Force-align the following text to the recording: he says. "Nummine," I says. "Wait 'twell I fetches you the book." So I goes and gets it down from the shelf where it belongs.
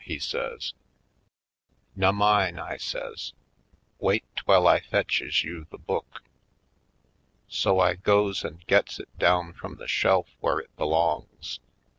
he 0.03 0.17
says. 0.17 0.73
"Nummine," 1.95 2.57
I 2.57 2.77
says. 2.77 3.33
"Wait 3.99 4.23
'twell 4.35 4.65
I 4.67 4.79
fetches 4.79 5.43
you 5.43 5.67
the 5.69 5.77
book." 5.77 6.23
So 7.47 7.79
I 7.79 7.93
goes 7.93 8.43
and 8.43 8.65
gets 8.65 8.99
it 8.99 9.15
down 9.19 9.53
from 9.53 9.75
the 9.75 9.87
shelf 9.87 10.27
where 10.39 10.57
it 10.57 10.75
belongs. 10.75 11.59